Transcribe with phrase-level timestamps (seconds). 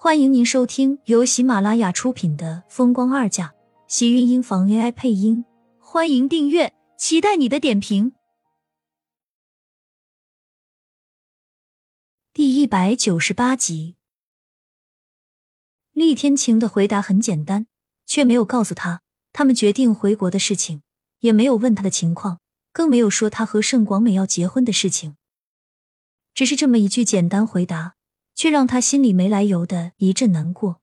[0.00, 3.48] 欢迎您收听由喜马拉雅出品的《风光二嫁》，
[3.88, 5.44] 喜运音房 AI 配音。
[5.80, 8.12] 欢迎订阅，期待你的点评。
[12.32, 13.96] 第一百九十八集，
[15.90, 17.66] 厉天晴的回答很简单，
[18.06, 19.02] 却没有告诉他
[19.32, 20.82] 他们决定回国的事情，
[21.18, 22.38] 也没有问他的情况，
[22.72, 25.16] 更没有说他和盛广美要结婚的事情。
[26.32, 27.96] 只是这么一句简单回答。
[28.38, 30.80] 却让他心里没来由的一阵难过。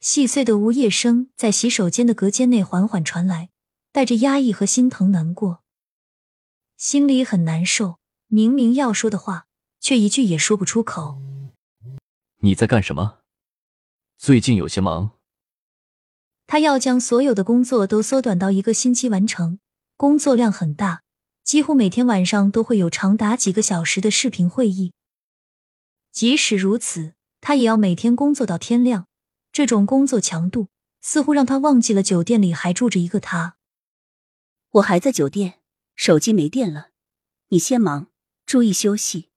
[0.00, 3.50] 细碎的呜咽声在洗手间的隔间内缓缓传来，
[3.92, 5.62] 带着压抑和心疼难过，
[6.76, 7.98] 心里很难受。
[8.26, 9.46] 明明要说的话，
[9.78, 11.20] 却一句也说不出口。
[12.40, 13.20] 你在干什么？
[14.18, 15.12] 最近有些忙。
[16.48, 19.60] 他要将所有的工作都缩短到一个星期完成，
[19.96, 21.04] 工作量很大，
[21.44, 24.92] 几乎每天晚上都会有长达几个小时的视频会议。
[26.16, 27.12] 即使如此，
[27.42, 29.06] 他也要每天工作到天亮。
[29.52, 30.70] 这种工作强度
[31.02, 33.58] 似乎让他忘记了酒店里还住着一个他。
[34.70, 35.60] 我还在酒店，
[35.94, 36.88] 手机没电了，
[37.48, 38.06] 你先忙，
[38.46, 39.28] 注意休息。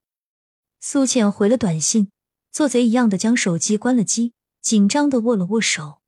[0.79, 2.11] 苏浅回了短信，
[2.49, 5.99] 做贼一样的将手机关了机，紧张的握了握手。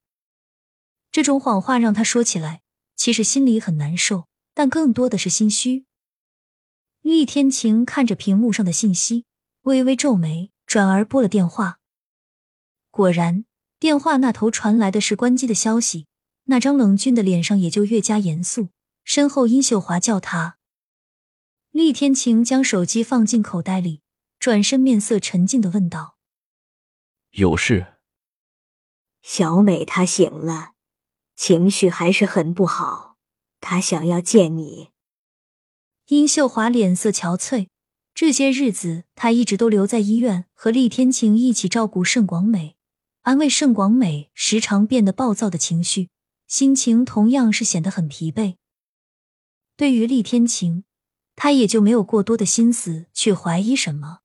[1.12, 2.62] 这种谎话让他说起来，
[2.96, 5.86] 其实心里很难受，但更多的是心虚。
[7.02, 9.26] 厉天晴看着屏幕上的信息，
[9.64, 10.51] 微微皱眉。
[10.72, 11.82] 转而拨了电话，
[12.92, 13.44] 果然，
[13.78, 16.08] 电话那头传来的是关机的消息。
[16.46, 18.70] 那张冷峻的脸上也就越加严肃。
[19.04, 20.58] 身后，殷秀华叫他。
[21.72, 24.02] 厉天晴将手机放进口袋里，
[24.40, 26.16] 转身，面色沉静的问道
[27.36, 27.98] ：“有事？”
[29.22, 30.72] 小美她醒了，
[31.36, 33.18] 情绪还是很不好，
[33.60, 34.92] 她想要见你。
[36.06, 37.68] 殷秀华脸色憔悴。
[38.14, 42.76] 这些日子，他一直都留在医院，和厉天晴一起照顾盛广美，
[43.22, 46.10] 安慰盛广美时常变得暴躁的情绪，
[46.48, 48.58] 心情同样是显得很疲惫。
[49.76, 50.84] 对于厉天晴，
[51.36, 54.20] 他也就没有过多的心思去怀疑什么。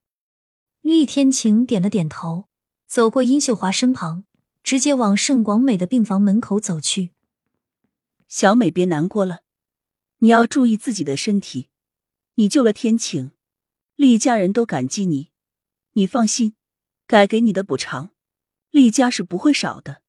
[0.82, 2.48] 厉天晴点了点头，
[2.86, 4.24] 走过殷秀华身旁，
[4.62, 7.12] 直接往盛广美的病房门口走去。
[8.28, 9.40] 小美，别难过了，
[10.18, 11.68] 你要注意自己的身体，
[12.34, 13.30] 你救了天晴。
[13.96, 15.30] 厉家人都感激你，
[15.94, 16.52] 你放心，
[17.06, 18.10] 该给你的补偿，
[18.70, 20.02] 厉家是不会少的。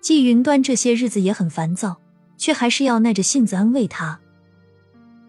[0.00, 2.00] 季云端这些日子也很烦躁，
[2.38, 4.18] 却还是要耐着性子安慰他。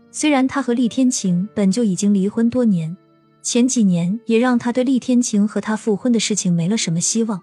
[0.09, 2.96] 虽然他和厉天晴本就已经离婚多年，
[3.41, 7.42] 前几年也让他对厉天晴和他复婚的事情没了什么希望，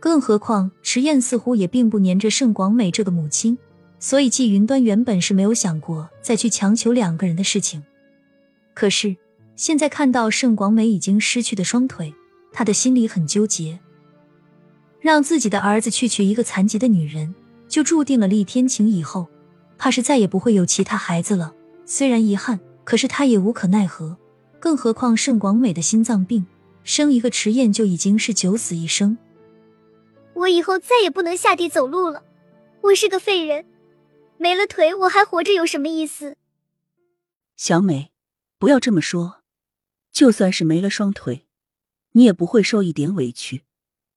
[0.00, 3.58] 更何况迟燕似乎也并不粘着盛广美这个母亲，
[3.98, 7.84] 所以季云端原本是没有想过再去强求两个人的事情。
[8.72, 9.14] 可是。
[9.56, 12.14] 现在看到盛广美已经失去的双腿，
[12.52, 13.78] 他的心里很纠结。
[15.00, 17.34] 让自己的儿子去娶一个残疾的女人，
[17.68, 19.28] 就注定了厉天晴以后
[19.76, 21.54] 怕是再也不会有其他孩子了。
[21.84, 24.16] 虽然遗憾，可是他也无可奈何。
[24.58, 26.46] 更何况盛广美的心脏病，
[26.82, 29.18] 生一个迟燕就已经是九死一生。
[30.32, 32.24] 我以后再也不能下地走路了，
[32.80, 33.66] 我是个废人，
[34.38, 36.36] 没了腿我还活着有什么意思？
[37.56, 38.10] 小美，
[38.58, 39.43] 不要这么说。
[40.14, 41.48] 就算是没了双腿，
[42.12, 43.64] 你也不会受一点委屈。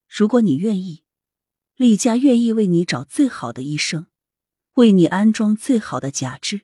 [0.07, 1.03] 如果你愿意，
[1.75, 4.05] 厉家愿意为你找最好的医生，
[4.75, 6.61] 为你安装最好的假肢。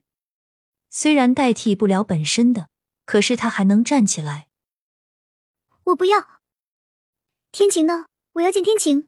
[0.91, 2.69] 虽然代替不了本身的，
[3.05, 4.49] 可是他还能站起来。
[5.85, 6.39] 我不要。
[7.51, 8.05] 天晴呢？
[8.33, 9.07] 我要见天晴。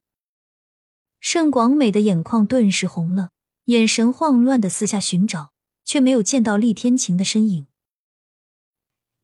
[1.19, 3.29] 盛广美的眼眶顿时红了，
[3.65, 5.53] 眼神慌乱的四下寻找，
[5.83, 7.67] 却没有见到厉天晴的身影。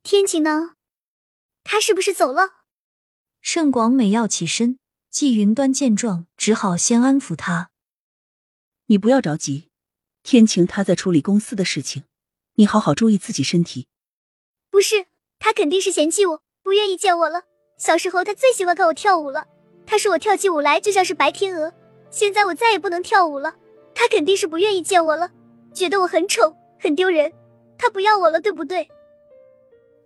[0.03, 0.75] 天晴呢？
[1.63, 2.49] 他是不是走了？
[3.41, 4.77] 盛广美要起身，
[5.09, 7.71] 季云端见状，只好先安抚他
[8.87, 9.69] ：“你不要着急，
[10.23, 12.03] 天晴他在处理公司的事情，
[12.55, 13.87] 你好好注意自己身体。”
[14.69, 15.07] 不是，
[15.39, 17.43] 他肯定是嫌弃我，不愿意见我了。
[17.77, 19.47] 小时候他最喜欢看我跳舞了，
[19.85, 21.73] 他说我跳起舞来就像是白天鹅。
[22.11, 23.55] 现在我再也不能跳舞了，
[23.95, 25.31] 他肯定是不愿意见我了，
[25.73, 27.31] 觉得我很丑，很丢人。
[27.77, 28.87] 他不要我了，对不对？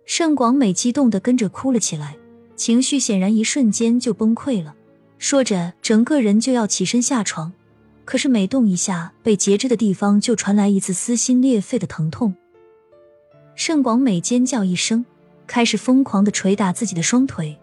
[0.06, 2.16] 盛广美激动的跟着哭了起来，
[2.54, 4.74] 情绪显然一瞬间就崩溃了。
[5.18, 7.52] 说着，整个人就要起身下床，
[8.04, 12.34] 可是每动一下，被截肢的地方就传来一次撕心裂肺的疼痛。
[13.56, 15.04] 盛广美尖叫一声，
[15.46, 17.58] 开始疯狂的捶打自己的双腿。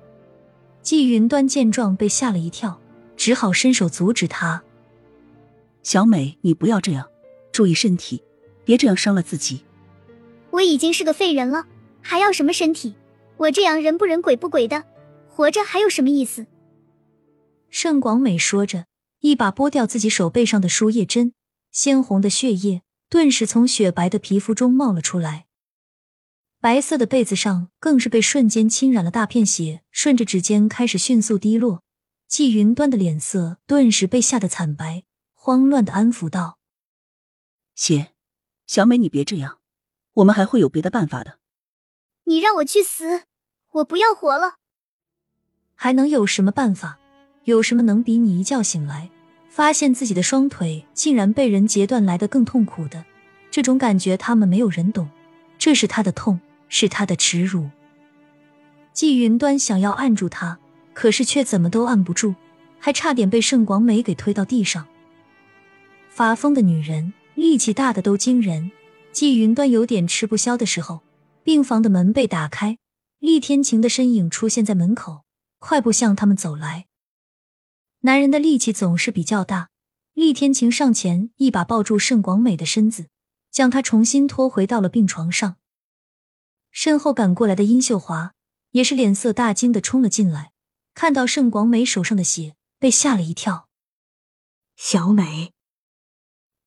[0.82, 2.82] 季云端见状被吓了一跳，
[3.16, 4.62] 只好伸手阻止他
[5.82, 7.08] ：“小美，你不要这样，
[7.54, 8.22] 注意身体，
[8.66, 9.64] 别这样伤了自己。
[10.50, 11.68] 我已经是个废人了。”
[12.04, 12.94] 还要什么身体？
[13.38, 14.84] 我这样人不人鬼不鬼的，
[15.28, 16.46] 活着还有什么意思？
[17.70, 18.86] 盛广美说着，
[19.22, 21.34] 一把剥掉自己手背上的输液针，
[21.72, 25.48] 鲜红的血液顿时从雪白的皮肤中冒了出来。
[26.60, 31.82] 白色的被子上更是被瞬间侵染了大片血，顺着指尖开始迅速滴落。
[32.28, 35.04] 季云端的脸色顿时被吓得惨白，
[35.34, 36.58] 慌乱的安抚道
[37.76, 38.14] ：“血，
[38.66, 39.60] 小美，你别这样，
[40.14, 41.40] 我们还会有别的办法的。
[42.26, 43.24] 你让我去死，
[43.72, 44.56] 我不要活了。
[45.76, 47.00] 还能有什么办法？
[47.44, 49.10] 有什么能比你一觉醒来，
[49.50, 53.04] 发现自己的双腿竟然被人截断来的更痛苦的？
[53.52, 55.10] 这种感觉，他们没有人懂。
[55.58, 56.40] 这是他的痛，
[56.70, 57.70] 是他的耻辱。”
[58.94, 60.60] 季云端想要按住他。
[60.94, 62.36] 可是却怎么都按不住，
[62.78, 64.86] 还差点被盛广美给推到地上。
[66.08, 68.72] 发疯的女人，力气大的都惊人。
[69.12, 71.02] 季云端有点吃不消的时候，
[71.44, 72.80] 病房的门被打开，
[73.20, 75.26] 厉天晴的身影出现在门口，
[75.60, 76.88] 快步向他们走来。
[78.00, 79.70] 男人的力气总是比较大，
[80.14, 83.10] 厉天晴上前一把抱住盛广美的身子，
[83.52, 85.58] 将她重新拖回到了病床上。
[86.72, 88.34] 身后赶过来的殷秀华
[88.72, 90.52] 也是脸色大惊的冲了进来。
[90.94, 93.68] 看到盛广美手上的血，被吓了一跳。
[94.76, 95.54] 小美，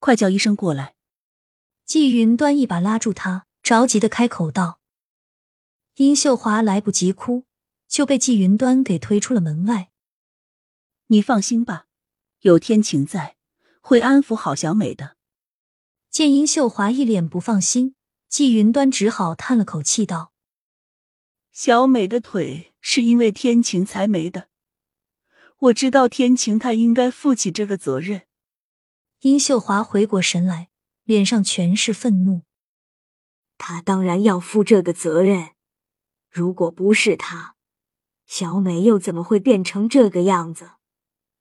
[0.00, 0.94] 快叫医生过来！
[1.84, 4.79] 季云端一把拉住他，着急的开口道。
[5.97, 7.47] 殷秀华来不及哭，
[7.89, 9.91] 就被季云端给推出了门外。
[11.09, 11.89] 你放心吧，
[12.43, 13.35] 有天晴在，
[13.81, 15.17] 会安抚好小美的。
[16.09, 17.97] 见殷秀华一脸不放心，
[18.29, 20.33] 季云端只好叹了口气道。
[21.51, 24.47] 小美的腿是因为天晴才没的，
[25.59, 28.29] 我知道天晴她应该负起这个责任。
[29.23, 30.69] 殷秀华回过神来，
[31.03, 32.43] 脸上全是愤怒。
[33.58, 35.50] 他当然要负这个责任，
[36.31, 37.55] 如果不是他，
[38.26, 40.73] 小美又怎么会变成这个样子？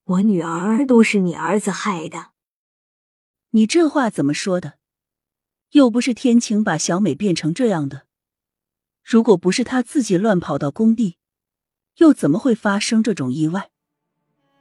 [0.05, 2.31] 我女儿都是你儿子害的。
[3.51, 4.75] 你这话怎么说的？
[5.71, 8.05] 又不是天晴把小美变成这样的。
[9.03, 11.17] 如果不是他自己乱跑到工地，
[11.97, 13.71] 又怎么会发生这种意外？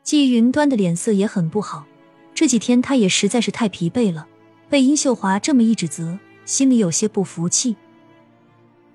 [0.03, 1.87] 季云端的脸色也很不好，
[2.35, 4.29] 这几天他也实在是太疲惫了，
[4.69, 7.77] 被殷秀华这么一指责，心里有些不服气。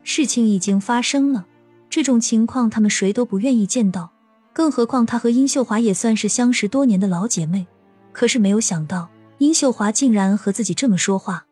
[0.04, 1.46] 事情已经发生了，
[1.90, 4.12] 这种情况他们谁都不愿意见到，
[4.54, 7.68] 更何况他和殷秀华也算是相识多年的老姐妹。
[8.12, 11.46] 可是没有想到，殷秀华竟然和自己这么说话。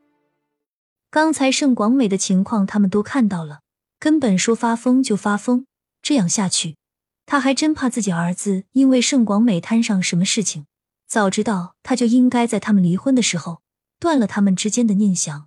[1.09, 3.59] 刚才盛广美的情况他们都看到了。
[3.99, 5.65] 根本说发疯就发疯，
[6.03, 6.75] 这样下去，
[7.25, 10.67] 他还真怕自己儿子因为盛广美摊上什么事情。
[11.07, 13.61] 早知道他就应该在他们离婚的时候
[13.99, 15.46] 断了他们之间的念想。